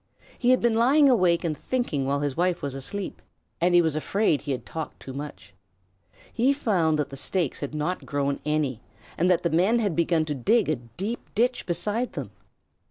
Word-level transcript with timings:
He 0.39 0.49
had 0.49 0.61
been 0.61 0.73
lying 0.73 1.07
awake 1.11 1.43
and 1.43 1.55
thinking 1.55 2.05
while 2.07 2.21
his 2.21 2.35
wife 2.35 2.63
was 2.63 2.73
asleep, 2.73 3.21
and 3.61 3.75
he 3.75 3.83
was 3.83 3.95
afraid 3.95 4.41
he 4.41 4.51
had 4.51 4.65
talked 4.65 4.99
too 4.99 5.13
much. 5.13 5.53
He 6.33 6.53
found 6.53 6.97
that 6.97 7.11
the 7.11 7.15
stakes 7.15 7.59
had 7.59 7.75
not 7.75 8.03
grown 8.03 8.39
any, 8.43 8.81
and 9.15 9.29
that 9.29 9.43
the 9.43 9.51
men 9.51 9.77
had 9.77 9.95
begun 9.95 10.25
to 10.25 10.33
dig 10.33 10.69
a 10.69 10.77
deep 10.77 11.19
ditch 11.35 11.67
beside 11.67 12.13
them. 12.13 12.31